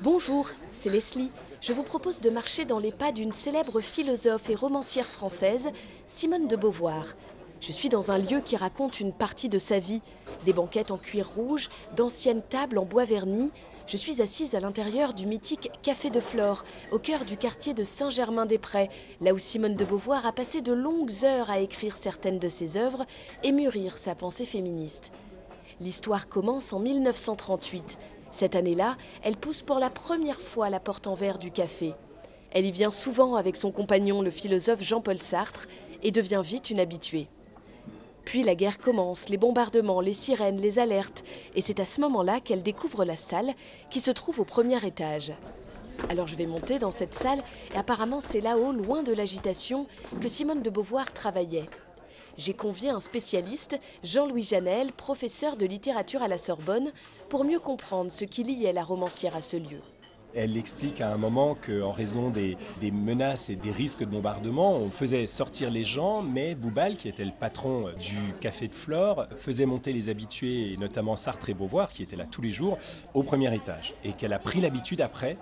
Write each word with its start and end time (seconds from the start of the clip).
Bonjour, 0.00 0.48
c'est 0.70 0.90
Leslie. 0.90 1.30
Je 1.60 1.72
vous 1.72 1.82
propose 1.82 2.20
de 2.20 2.30
marcher 2.30 2.64
dans 2.64 2.78
les 2.78 2.92
pas 2.92 3.12
d'une 3.12 3.32
célèbre 3.32 3.80
philosophe 3.80 4.48
et 4.48 4.54
romancière 4.54 5.06
française, 5.06 5.70
Simone 6.06 6.46
de 6.46 6.56
Beauvoir. 6.56 7.04
Je 7.60 7.72
suis 7.72 7.88
dans 7.88 8.12
un 8.12 8.18
lieu 8.18 8.40
qui 8.40 8.56
raconte 8.56 9.00
une 9.00 9.12
partie 9.12 9.48
de 9.48 9.58
sa 9.58 9.78
vie, 9.78 10.00
des 10.44 10.52
banquettes 10.52 10.92
en 10.92 10.96
cuir 10.96 11.28
rouge, 11.28 11.68
d'anciennes 11.96 12.42
tables 12.42 12.78
en 12.78 12.84
bois 12.84 13.04
verni. 13.04 13.50
Je 13.86 13.96
suis 13.96 14.22
assise 14.22 14.54
à 14.54 14.60
l'intérieur 14.60 15.12
du 15.12 15.26
mythique 15.26 15.70
Café 15.82 16.10
de 16.10 16.20
Flore, 16.20 16.64
au 16.92 16.98
cœur 16.98 17.24
du 17.24 17.36
quartier 17.36 17.74
de 17.74 17.82
Saint-Germain-des-Prés, 17.82 18.90
là 19.20 19.34
où 19.34 19.38
Simone 19.38 19.74
de 19.74 19.84
Beauvoir 19.84 20.24
a 20.24 20.32
passé 20.32 20.60
de 20.60 20.72
longues 20.72 21.24
heures 21.24 21.50
à 21.50 21.58
écrire 21.58 21.96
certaines 21.96 22.38
de 22.38 22.48
ses 22.48 22.76
œuvres 22.76 23.04
et 23.42 23.50
mûrir 23.50 23.96
sa 23.96 24.14
pensée 24.14 24.44
féministe. 24.44 25.10
L'histoire 25.80 26.28
commence 26.28 26.72
en 26.72 26.78
1938. 26.78 27.98
Cette 28.30 28.54
année-là, 28.54 28.96
elle 29.22 29.36
pousse 29.36 29.62
pour 29.62 29.78
la 29.78 29.90
première 29.90 30.40
fois 30.40 30.70
la 30.70 30.80
porte 30.80 31.06
en 31.06 31.14
verre 31.14 31.38
du 31.38 31.50
café. 31.50 31.94
Elle 32.52 32.66
y 32.66 32.72
vient 32.72 32.90
souvent 32.90 33.34
avec 33.34 33.56
son 33.56 33.72
compagnon, 33.72 34.22
le 34.22 34.30
philosophe 34.30 34.82
Jean-Paul 34.82 35.18
Sartre, 35.18 35.66
et 36.02 36.12
devient 36.12 36.42
vite 36.44 36.70
une 36.70 36.80
habituée. 36.80 37.28
Puis 38.28 38.42
la 38.42 38.54
guerre 38.54 38.76
commence, 38.76 39.30
les 39.30 39.38
bombardements, 39.38 40.02
les 40.02 40.12
sirènes, 40.12 40.60
les 40.60 40.78
alertes, 40.78 41.24
et 41.54 41.62
c'est 41.62 41.80
à 41.80 41.86
ce 41.86 41.98
moment-là 42.02 42.40
qu'elle 42.40 42.62
découvre 42.62 43.06
la 43.06 43.16
salle 43.16 43.54
qui 43.88 44.00
se 44.00 44.10
trouve 44.10 44.38
au 44.40 44.44
premier 44.44 44.86
étage. 44.86 45.32
Alors 46.10 46.26
je 46.26 46.36
vais 46.36 46.44
monter 46.44 46.78
dans 46.78 46.90
cette 46.90 47.14
salle, 47.14 47.42
et 47.72 47.78
apparemment 47.78 48.20
c'est 48.20 48.42
là-haut, 48.42 48.72
loin 48.72 49.02
de 49.02 49.14
l'agitation, 49.14 49.86
que 50.20 50.28
Simone 50.28 50.60
de 50.60 50.68
Beauvoir 50.68 51.10
travaillait 51.14 51.70
j'ai 52.36 52.54
convié 52.54 52.90
un 52.90 53.00
spécialiste, 53.00 53.80
Jean-Louis 54.04 54.44
Janel, 54.44 54.92
professeur 54.92 55.56
de 55.56 55.66
littérature 55.66 56.22
à 56.22 56.28
la 56.28 56.38
Sorbonne, 56.38 56.92
pour 57.30 57.44
mieux 57.44 57.58
comprendre 57.58 58.12
ce 58.12 58.24
qui 58.24 58.44
liait 58.44 58.72
la 58.72 58.84
romancière 58.84 59.34
à 59.34 59.40
ce 59.40 59.56
lieu. 59.56 59.80
Elle 60.34 60.56
explique 60.56 61.00
à 61.00 61.12
un 61.12 61.16
moment 61.16 61.54
qu'en 61.54 61.92
raison 61.92 62.30
des, 62.30 62.56
menaces 62.92 63.50
et 63.50 63.56
des 63.56 63.70
risques 63.70 64.00
de 64.00 64.10
bombardement, 64.10 64.76
on 64.76 64.90
faisait 64.90 65.26
sortir 65.26 65.70
les 65.70 65.84
gens, 65.84 66.22
mais 66.22 66.54
Boubal, 66.54 66.96
qui 66.96 67.08
était 67.08 67.24
le 67.24 67.32
patron 67.32 67.86
du 67.98 68.34
café 68.40 68.68
de 68.68 68.74
Flore, 68.74 69.26
faisait 69.38 69.66
monter 69.66 69.92
les 69.92 70.08
habitués, 70.08 70.76
notamment 70.78 71.16
Sartre 71.16 71.48
et 71.48 71.54
Beauvoir, 71.54 71.88
qui 71.90 72.02
étaient 72.02 72.16
là 72.16 72.26
tous 72.30 72.42
les 72.42 72.50
jours, 72.50 72.78
au 73.14 73.22
premier 73.22 73.54
étage. 73.54 73.94
Et 74.04 74.12
qu'elle 74.12 74.32
a 74.32 74.38
pris 74.38 74.60
l'habitude 74.60 75.00
après 75.00 75.36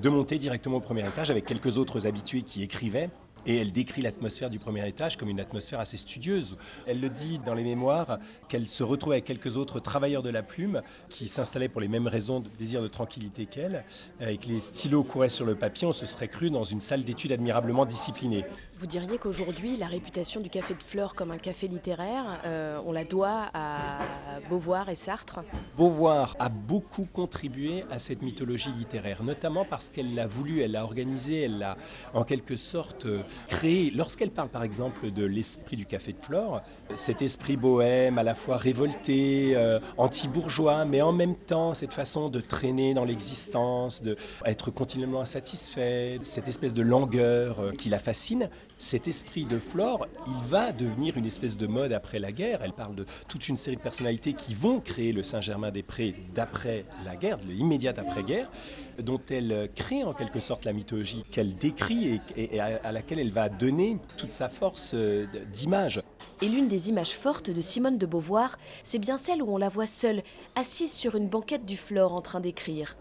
de 0.00 0.08
monter 0.08 0.38
directement 0.38 0.78
au 0.78 0.80
premier 0.80 1.06
étage 1.06 1.30
avec 1.30 1.44
quelques 1.44 1.76
autres 1.76 2.06
habitués 2.06 2.42
qui 2.42 2.62
écrivaient 2.62 3.10
et 3.46 3.56
elle 3.56 3.72
décrit 3.72 4.02
l'atmosphère 4.02 4.50
du 4.50 4.58
premier 4.58 4.86
étage 4.86 5.16
comme 5.16 5.28
une 5.28 5.40
atmosphère 5.40 5.80
assez 5.80 5.96
studieuse. 5.96 6.56
Elle 6.86 7.00
le 7.00 7.08
dit 7.08 7.38
dans 7.38 7.54
les 7.54 7.64
mémoires 7.64 8.18
qu'elle 8.48 8.66
se 8.66 8.82
retrouvait 8.82 9.16
avec 9.16 9.24
quelques 9.24 9.56
autres 9.56 9.80
travailleurs 9.80 10.22
de 10.22 10.30
la 10.30 10.42
plume 10.42 10.82
qui 11.08 11.28
s'installaient 11.28 11.68
pour 11.68 11.80
les 11.80 11.88
mêmes 11.88 12.06
raisons 12.06 12.40
de 12.40 12.48
désir 12.58 12.82
de 12.82 12.88
tranquillité 12.88 13.46
qu'elle, 13.46 13.84
et 14.20 14.36
que 14.36 14.48
les 14.48 14.60
stylos 14.60 15.04
couraient 15.04 15.28
sur 15.28 15.44
le 15.44 15.54
papier. 15.54 15.86
On 15.86 15.92
se 15.92 16.06
serait 16.06 16.28
cru 16.28 16.50
dans 16.50 16.64
une 16.64 16.80
salle 16.80 17.04
d'études 17.04 17.32
admirablement 17.32 17.86
disciplinée. 17.86 18.44
Vous 18.76 18.86
diriez 18.86 19.18
qu'aujourd'hui, 19.18 19.76
la 19.76 19.86
réputation 19.86 20.40
du 20.40 20.50
Café 20.50 20.74
de 20.74 20.82
Flore 20.82 21.14
comme 21.14 21.30
un 21.30 21.38
café 21.38 21.68
littéraire, 21.68 22.40
euh, 22.44 22.80
on 22.84 22.92
la 22.92 23.04
doit 23.04 23.50
à 23.54 24.29
Beauvoir 24.48 24.88
et 24.88 24.94
Sartre 24.94 25.40
Beauvoir 25.76 26.36
a 26.38 26.48
beaucoup 26.48 27.06
contribué 27.12 27.84
à 27.90 27.98
cette 27.98 28.22
mythologie 28.22 28.70
littéraire, 28.70 29.22
notamment 29.22 29.64
parce 29.64 29.90
qu'elle 29.90 30.14
l'a 30.14 30.26
voulu, 30.26 30.60
elle 30.60 30.72
l'a 30.72 30.84
organisée, 30.84 31.42
elle 31.42 31.58
l'a 31.58 31.76
en 32.14 32.24
quelque 32.24 32.56
sorte 32.56 33.06
créer, 33.48 33.90
lorsqu'elle 33.90 34.30
parle 34.30 34.48
par 34.48 34.62
exemple 34.62 35.10
de 35.10 35.24
l'esprit 35.24 35.76
du 35.76 35.86
café 35.86 36.12
de 36.12 36.18
Flore, 36.18 36.62
cet 36.94 37.22
esprit 37.22 37.56
bohème, 37.56 38.18
à 38.18 38.22
la 38.22 38.34
fois 38.34 38.56
révolté, 38.56 39.52
euh, 39.56 39.78
anti-bourgeois, 39.96 40.84
mais 40.84 41.02
en 41.02 41.12
même 41.12 41.36
temps 41.36 41.74
cette 41.74 41.94
façon 41.94 42.28
de 42.28 42.40
traîner 42.40 42.94
dans 42.94 43.04
l'existence, 43.04 44.02
d'être 44.02 44.70
continuellement 44.70 45.20
insatisfait, 45.20 46.18
cette 46.22 46.48
espèce 46.48 46.74
de 46.74 46.82
langueur 46.82 47.60
euh, 47.60 47.72
qui 47.72 47.88
la 47.88 47.98
fascine, 47.98 48.48
cet 48.78 49.08
esprit 49.08 49.44
de 49.44 49.58
Flore, 49.58 50.06
il 50.26 50.48
va 50.48 50.72
devenir 50.72 51.16
une 51.16 51.26
espèce 51.26 51.56
de 51.56 51.66
mode 51.66 51.92
après 51.92 52.18
la 52.18 52.32
guerre. 52.32 52.60
Elle 52.62 52.72
parle 52.72 52.94
de 52.94 53.04
toute 53.28 53.48
une 53.48 53.56
série 53.56 53.76
de 53.76 53.82
personnalités 53.82 54.29
qui 54.34 54.54
vont 54.54 54.80
créer 54.80 55.12
le 55.12 55.22
Saint-Germain-des-Prés 55.22 56.14
d'après 56.34 56.84
la 57.04 57.16
guerre, 57.16 57.38
de 57.38 57.46
l'immédiate 57.46 57.98
après-guerre, 57.98 58.50
dont 58.98 59.20
elle 59.30 59.70
crée 59.74 60.04
en 60.04 60.12
quelque 60.12 60.40
sorte 60.40 60.64
la 60.64 60.72
mythologie 60.72 61.24
qu'elle 61.30 61.56
décrit 61.56 62.20
et, 62.36 62.60
à 62.60 62.92
laquelle 62.92 63.18
elle 63.18 63.30
va 63.30 63.48
donner 63.48 63.98
toute 64.16 64.32
sa 64.32 64.48
force 64.48 64.92
euh, 64.94 65.26
d'image. 65.52 66.02
Et 66.42 66.48
l'une 66.48 66.68
des 66.68 66.88
images 66.88 67.12
fortes 67.12 67.50
de 67.50 67.60
Simone 67.60 67.98
de 67.98 68.06
Beauvoir, 68.06 68.58
c'est 68.84 68.98
bien 68.98 69.16
celle 69.16 69.42
où 69.42 69.52
on 69.52 69.58
la 69.58 69.68
voit 69.68 69.86
seule, 69.86 70.22
assise 70.56 70.92
sur 70.92 71.14
une 71.16 71.28
banquette 71.28 71.66
du 71.66 71.76
Flore 71.76 72.14
en 72.14 72.20
train 72.20 72.40
d'écrire. 72.40 72.96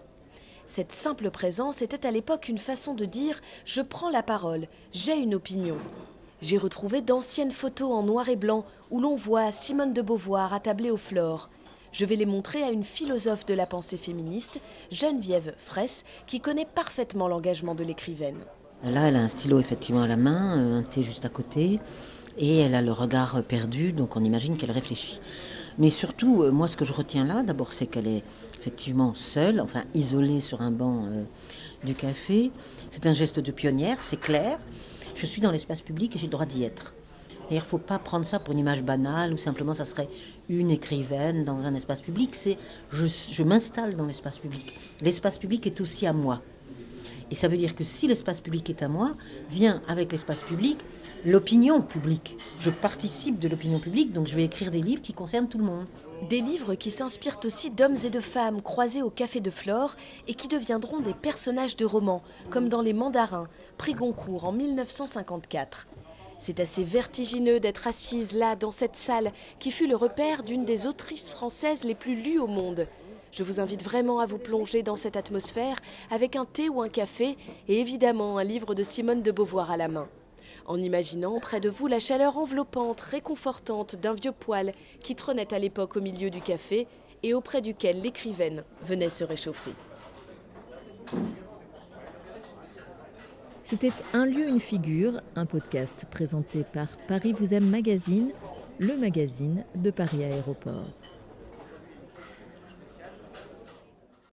Cette 0.65 0.91
simple 0.91 1.31
présence 1.31 1.81
était 1.81 2.05
à 2.05 2.11
l'époque 2.11 2.47
une 2.47 2.57
façon 2.57 2.93
de 2.93 3.05
dire⁇ 3.05 3.35
Je 3.65 3.81
prends 3.81 4.09
la 4.09 4.21
parole, 4.23 4.67
j'ai 4.91 5.17
une 5.17 5.35
opinion⁇ 5.35 5.77
J'ai 6.41 6.57
retrouvé 6.57 7.01
d'anciennes 7.01 7.51
photos 7.51 7.91
en 7.91 8.03
noir 8.03 8.29
et 8.29 8.37
blanc 8.37 8.63
où 8.91 9.01
l'on 9.01 9.15
voit 9.15 9.51
Simone 9.51 9.91
de 9.93 10.01
Beauvoir 10.01 10.53
attablée 10.53 10.89
au 10.89 10.95
Flore. 10.95 11.49
Je 11.91 12.05
vais 12.05 12.15
les 12.15 12.25
montrer 12.25 12.63
à 12.63 12.71
une 12.71 12.83
philosophe 12.83 13.45
de 13.45 13.53
la 13.53 13.65
pensée 13.65 13.97
féministe, 13.97 14.61
Geneviève 14.89 15.53
Fraisse, 15.57 16.05
qui 16.27 16.39
connaît 16.39 16.67
parfaitement 16.67 17.27
l'engagement 17.27 17.75
de 17.75 17.83
l'écrivaine. 17.83 18.37
Là, 18.85 19.09
elle 19.09 19.17
a 19.17 19.21
un 19.21 19.27
stylo 19.27 19.59
effectivement 19.59 20.03
à 20.03 20.07
la 20.07 20.15
main, 20.15 20.57
euh, 20.57 20.79
un 20.79 20.83
thé 20.83 21.01
juste 21.01 21.25
à 21.25 21.29
côté, 21.29 21.79
et 22.37 22.59
elle 22.59 22.75
a 22.75 22.81
le 22.81 22.93
regard 22.93 23.43
perdu, 23.43 23.91
donc 23.91 24.15
on 24.15 24.23
imagine 24.23 24.55
qu'elle 24.55 24.71
réfléchit. 24.71 25.19
Mais 25.77 25.89
surtout, 25.89 26.43
euh, 26.43 26.51
moi, 26.51 26.69
ce 26.69 26.77
que 26.77 26.85
je 26.85 26.93
retiens 26.93 27.25
là, 27.25 27.43
d'abord, 27.43 27.73
c'est 27.73 27.87
qu'elle 27.87 28.07
est 28.07 28.23
effectivement 28.57 29.13
seule, 29.13 29.59
enfin 29.59 29.83
isolée 29.93 30.39
sur 30.39 30.61
un 30.61 30.71
banc 30.71 31.05
euh, 31.05 31.23
du 31.83 31.95
café. 31.95 32.51
C'est 32.91 33.07
un 33.07 33.13
geste 33.13 33.41
de 33.41 33.51
pionnière, 33.51 34.01
c'est 34.01 34.19
clair. 34.19 34.59
Je 35.15 35.25
suis 35.25 35.41
dans 35.41 35.51
l'espace 35.51 35.81
public 35.81 36.15
et 36.15 36.19
j'ai 36.19 36.27
le 36.27 36.31
droit 36.31 36.45
d'y 36.45 36.63
être. 36.63 36.93
Il 37.51 37.55
ne 37.55 37.61
faut 37.61 37.79
pas 37.79 37.97
prendre 37.97 38.25
ça 38.25 38.39
pour 38.39 38.53
une 38.53 38.59
image 38.59 38.83
banale 38.83 39.33
ou 39.33 39.37
simplement 39.37 39.73
ça 39.73 39.85
serait 39.85 40.07
une 40.49 40.69
écrivaine 40.69 41.45
dans 41.45 41.65
un 41.65 41.73
espace 41.73 42.01
public. 42.01 42.35
C'est 42.35 42.57
je 42.91 43.43
m'installe 43.43 43.95
dans 43.95 44.05
l'espace 44.05 44.37
public. 44.37 44.73
L'espace 45.01 45.37
public 45.37 45.65
est 45.65 45.81
aussi 45.81 46.05
à 46.05 46.13
moi. 46.13 46.41
Et 47.31 47.35
ça 47.35 47.47
veut 47.47 47.57
dire 47.57 47.75
que 47.75 47.83
si 47.83 48.07
l'espace 48.07 48.41
public 48.41 48.69
est 48.69 48.81
à 48.81 48.87
moi, 48.87 49.15
vient 49.49 49.81
avec 49.87 50.11
l'espace 50.11 50.41
public 50.41 50.79
l'opinion 51.25 51.81
publique. 51.81 52.37
Je 52.59 52.69
participe 52.69 53.39
de 53.39 53.47
l'opinion 53.47 53.79
publique, 53.79 54.13
donc 54.13 54.27
je 54.27 54.35
vais 54.35 54.45
écrire 54.45 54.71
des 54.71 54.81
livres 54.81 55.01
qui 55.01 55.13
concernent 55.13 55.49
tout 55.49 55.57
le 55.57 55.65
monde. 55.65 55.85
Des 56.29 56.41
livres 56.41 56.75
qui 56.75 56.91
s'inspirent 56.91 57.39
aussi 57.43 57.71
d'hommes 57.71 57.97
et 58.05 58.09
de 58.09 58.19
femmes 58.19 58.61
croisés 58.61 59.01
au 59.01 59.09
Café 59.09 59.41
de 59.41 59.49
Flore 59.49 59.95
et 60.27 60.33
qui 60.33 60.47
deviendront 60.47 60.99
des 60.99 61.13
personnages 61.13 61.75
de 61.75 61.85
romans, 61.85 62.23
comme 62.49 62.69
dans 62.69 62.81
Les 62.81 62.93
Mandarins, 62.93 63.49
prix 63.77 63.93
Goncourt 63.93 64.45
en 64.45 64.51
1954. 64.51 65.87
C'est 66.39 66.61
assez 66.61 66.83
vertigineux 66.83 67.59
d'être 67.59 67.85
assise 67.85 68.33
là, 68.33 68.55
dans 68.55 68.71
cette 68.71 68.95
salle, 68.95 69.33
qui 69.59 69.71
fut 69.71 69.87
le 69.87 69.97
repère 69.97 70.43
d'une 70.43 70.63
des 70.63 70.87
autrices 70.87 71.29
françaises 71.29 71.83
les 71.83 71.95
plus 71.95 72.15
lues 72.15 72.39
au 72.39 72.47
monde. 72.47 72.87
Je 73.31 73.43
vous 73.43 73.59
invite 73.59 73.83
vraiment 73.83 74.19
à 74.19 74.25
vous 74.25 74.37
plonger 74.37 74.83
dans 74.83 74.95
cette 74.95 75.15
atmosphère 75.15 75.77
avec 76.09 76.35
un 76.35 76.45
thé 76.45 76.69
ou 76.69 76.81
un 76.81 76.89
café 76.89 77.37
et 77.67 77.79
évidemment 77.79 78.37
un 78.37 78.43
livre 78.43 78.73
de 78.73 78.83
Simone 78.83 79.21
de 79.21 79.31
Beauvoir 79.31 79.71
à 79.71 79.77
la 79.77 79.87
main. 79.87 80.07
En 80.65 80.79
imaginant 80.79 81.39
près 81.39 81.59
de 81.59 81.69
vous 81.69 81.87
la 81.87 81.99
chaleur 81.99 82.37
enveloppante, 82.37 83.01
réconfortante 83.01 83.95
d'un 83.95 84.13
vieux 84.13 84.31
poêle 84.31 84.71
qui 85.03 85.15
trônait 85.15 85.53
à 85.53 85.59
l'époque 85.59 85.95
au 85.95 86.01
milieu 86.01 86.29
du 86.29 86.41
café 86.41 86.87
et 87.23 87.33
auprès 87.33 87.61
duquel 87.61 88.01
l'écrivaine 88.01 88.63
venait 88.83 89.09
se 89.09 89.23
réchauffer. 89.23 89.71
C'était 93.63 93.91
Un 94.13 94.25
lieu, 94.25 94.47
une 94.47 94.59
figure, 94.59 95.21
un 95.35 95.45
podcast 95.45 96.05
présenté 96.09 96.63
par 96.63 96.87
Paris 97.07 97.33
vous 97.33 97.53
aime 97.53 97.69
magazine, 97.69 98.31
le 98.79 98.97
magazine 98.97 99.63
de 99.75 99.91
Paris 99.91 100.23
Aéroport. 100.23 100.87